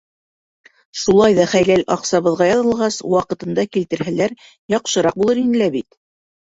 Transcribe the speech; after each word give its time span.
Шулай 1.01 1.35
ҙа 1.39 1.45
хәләл 1.51 1.85
аҡсабыҙға 1.97 2.49
яҙылғас, 2.53 2.99
ваҡытында 3.15 3.69
килтерһәләр, 3.73 4.37
яҡшыраҡ 4.79 5.25
булыр 5.25 5.47
ине 5.49 5.65
лә 5.67 5.75
бит. 5.81 5.93